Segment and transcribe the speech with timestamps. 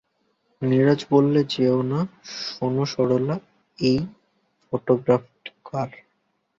[0.61, 1.99] নীরজা বললে, যেয়ো না,
[2.45, 3.35] শোনো সরলা,
[3.79, 3.97] এই
[4.63, 5.89] ফোটোগ্রাফটা কার।